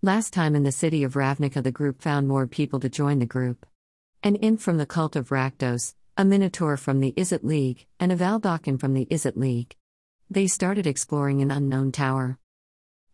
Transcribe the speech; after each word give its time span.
Last 0.00 0.32
time 0.32 0.54
in 0.54 0.62
the 0.62 0.70
city 0.70 1.02
of 1.02 1.14
Ravnica, 1.14 1.60
the 1.60 1.72
group 1.72 2.00
found 2.00 2.28
more 2.28 2.46
people 2.46 2.78
to 2.78 2.88
join 2.88 3.18
the 3.18 3.26
group. 3.26 3.66
An 4.22 4.36
imp 4.36 4.60
from 4.60 4.78
the 4.78 4.86
cult 4.86 5.16
of 5.16 5.30
Rakdos, 5.30 5.96
a 6.16 6.24
minotaur 6.24 6.76
from 6.76 7.00
the 7.00 7.12
Izzet 7.16 7.42
League, 7.42 7.84
and 7.98 8.12
a 8.12 8.16
Vedalken 8.16 8.78
from 8.78 8.94
the 8.94 9.06
Izzet 9.06 9.36
League. 9.36 9.74
They 10.30 10.46
started 10.46 10.86
exploring 10.86 11.42
an 11.42 11.50
unknown 11.50 11.90
tower. 11.90 12.38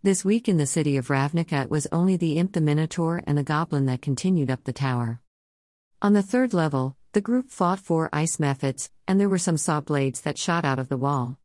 This 0.03 0.27
week 0.27 0.47
in 0.47 0.59
the 0.59 0.67
city 0.67 0.99
of 0.99 1.09
Ravnica, 1.09 1.63
it 1.63 1.71
was 1.71 1.87
only 1.91 2.19
the 2.19 2.37
imp, 2.37 2.53
the 2.53 2.61
minotaur, 2.61 3.23
and 3.27 3.39
the 3.39 3.43
goblin 3.43 3.87
that 3.87 4.03
continued 4.03 4.51
up 4.51 4.65
the 4.65 4.73
tower. 4.75 5.23
On 6.03 6.13
the 6.13 6.23
third 6.23 6.53
level, 6.53 6.99
the 7.13 7.23
group 7.23 7.49
fought 7.49 7.81
four 7.81 8.11
ice 8.13 8.37
mephits, 8.37 8.91
and 9.09 9.19
there 9.19 9.31
were 9.31 9.39
some 9.39 9.57
saw 9.57 9.81
blades 9.81 10.21
that 10.21 10.37
shot 10.37 10.67
out 10.67 10.79
of 10.79 10.91
the 10.91 10.99
wall. 10.99 11.39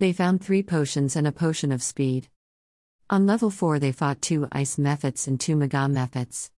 They 0.00 0.12
found 0.12 0.42
three 0.42 0.64
potions 0.64 1.14
and 1.14 1.28
a 1.28 1.32
potion 1.32 1.70
of 1.70 1.80
speed. 1.80 2.28
On 3.12 3.26
level 3.26 3.50
4, 3.50 3.80
they 3.80 3.90
fought 3.90 4.22
two 4.22 4.46
ice 4.52 4.76
mephits 4.76 5.26
and 5.26 5.40
two 5.40 5.56
magma 5.56 5.88
mephits. 5.88 6.52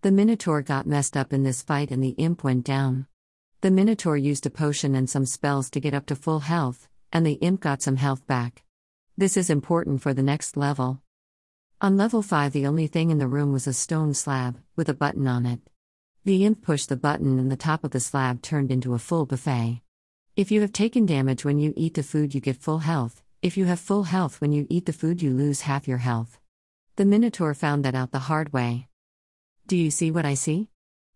The 0.00 0.10
Minotaur 0.10 0.62
got 0.62 0.86
messed 0.86 1.18
up 1.18 1.34
in 1.34 1.42
this 1.42 1.60
fight 1.60 1.90
and 1.90 2.02
the 2.02 2.16
imp 2.16 2.42
went 2.42 2.64
down. 2.64 3.06
The 3.60 3.70
Minotaur 3.70 4.16
used 4.16 4.46
a 4.46 4.50
potion 4.50 4.94
and 4.94 5.10
some 5.10 5.26
spells 5.26 5.68
to 5.68 5.80
get 5.80 5.92
up 5.92 6.06
to 6.06 6.16
full 6.16 6.40
health, 6.40 6.88
and 7.12 7.26
the 7.26 7.34
imp 7.34 7.60
got 7.60 7.82
some 7.82 7.96
health 7.96 8.26
back. 8.26 8.64
This 9.18 9.36
is 9.36 9.50
important 9.50 10.00
for 10.00 10.14
the 10.14 10.22
next 10.22 10.56
level. 10.56 11.02
On 11.82 11.98
level 11.98 12.22
5, 12.22 12.54
the 12.54 12.66
only 12.66 12.86
thing 12.86 13.10
in 13.10 13.18
the 13.18 13.28
room 13.28 13.52
was 13.52 13.66
a 13.66 13.74
stone 13.74 14.14
slab, 14.14 14.56
with 14.76 14.88
a 14.88 14.94
button 14.94 15.28
on 15.28 15.44
it. 15.44 15.60
The 16.24 16.46
imp 16.46 16.62
pushed 16.62 16.88
the 16.88 16.96
button 16.96 17.38
and 17.38 17.52
the 17.52 17.56
top 17.56 17.84
of 17.84 17.90
the 17.90 18.00
slab 18.00 18.40
turned 18.40 18.72
into 18.72 18.94
a 18.94 18.98
full 18.98 19.26
buffet. 19.26 19.82
If 20.36 20.50
you 20.50 20.62
have 20.62 20.72
taken 20.72 21.04
damage 21.04 21.44
when 21.44 21.58
you 21.58 21.74
eat 21.76 21.92
the 21.92 22.02
food, 22.02 22.34
you 22.34 22.40
get 22.40 22.56
full 22.56 22.78
health, 22.78 23.22
if 23.40 23.56
you 23.56 23.66
have 23.66 23.78
full 23.78 24.04
health 24.04 24.40
when 24.40 24.52
you 24.52 24.66
eat 24.68 24.86
the 24.86 24.92
food, 24.92 25.22
you 25.22 25.30
lose 25.30 25.60
half 25.60 25.86
your 25.86 25.98
health. 25.98 26.40
The 26.96 27.04
Minotaur 27.04 27.54
found 27.54 27.84
that 27.84 27.94
out 27.94 28.10
the 28.10 28.18
hard 28.30 28.52
way. 28.52 28.88
Do 29.68 29.76
you 29.76 29.90
see 29.90 30.10
what 30.10 30.24
I 30.24 30.34
see? 30.34 30.70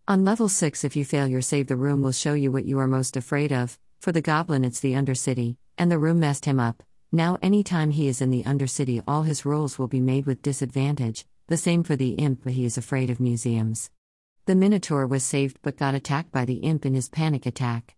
On 0.06 0.24
level 0.24 0.48
6, 0.48 0.84
if 0.84 0.94
you 0.94 1.04
fail 1.04 1.26
your 1.26 1.42
save, 1.42 1.66
the 1.66 1.76
room 1.76 2.00
will 2.00 2.12
show 2.12 2.34
you 2.34 2.52
what 2.52 2.64
you 2.64 2.78
are 2.78 2.86
most 2.86 3.16
afraid 3.16 3.52
of. 3.52 3.78
For 4.00 4.12
the 4.12 4.20
goblin, 4.20 4.64
it's 4.64 4.78
the 4.78 4.92
Undercity, 4.92 5.56
and 5.76 5.90
the 5.90 5.98
room 5.98 6.20
messed 6.20 6.44
him 6.44 6.60
up. 6.60 6.84
Now, 7.10 7.38
anytime 7.42 7.90
he 7.90 8.06
is 8.06 8.20
in 8.20 8.30
the 8.30 8.44
Undercity, 8.44 9.02
all 9.06 9.24
his 9.24 9.44
rolls 9.44 9.78
will 9.78 9.88
be 9.88 10.00
made 10.00 10.26
with 10.26 10.42
disadvantage. 10.42 11.26
The 11.48 11.56
same 11.56 11.82
for 11.82 11.96
the 11.96 12.10
imp, 12.10 12.44
but 12.44 12.52
he 12.52 12.64
is 12.64 12.78
afraid 12.78 13.10
of 13.10 13.20
museums. 13.20 13.90
The 14.46 14.54
Minotaur 14.54 15.06
was 15.08 15.24
saved 15.24 15.58
but 15.62 15.76
got 15.76 15.94
attacked 15.94 16.30
by 16.30 16.44
the 16.44 16.58
imp 16.58 16.86
in 16.86 16.94
his 16.94 17.08
panic 17.08 17.46
attack. 17.46 17.96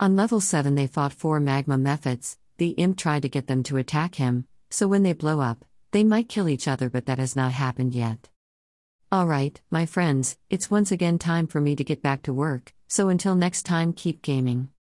On 0.00 0.16
level 0.16 0.40
7, 0.40 0.74
they 0.74 0.86
fought 0.86 1.12
four 1.12 1.40
magma 1.40 1.76
mephits, 1.76 2.36
the 2.58 2.70
imp 2.70 2.98
tried 2.98 3.22
to 3.22 3.28
get 3.28 3.46
them 3.46 3.62
to 3.62 3.76
attack 3.76 4.16
him, 4.16 4.46
so 4.68 4.86
when 4.86 5.04
they 5.04 5.12
blow 5.12 5.40
up, 5.40 5.64
they 5.92 6.04
might 6.04 6.28
kill 6.28 6.48
each 6.48 6.68
other, 6.68 6.90
but 6.90 7.06
that 7.06 7.18
has 7.18 7.34
not 7.34 7.52
happened 7.52 7.94
yet. 7.94 8.28
Alright, 9.12 9.60
my 9.70 9.86
friends, 9.86 10.36
it's 10.50 10.70
once 10.70 10.92
again 10.92 11.18
time 11.18 11.46
for 11.46 11.60
me 11.60 11.74
to 11.76 11.84
get 11.84 12.02
back 12.02 12.22
to 12.22 12.32
work, 12.32 12.74
so 12.88 13.08
until 13.08 13.34
next 13.34 13.62
time, 13.62 13.92
keep 13.92 14.20
gaming. 14.20 14.68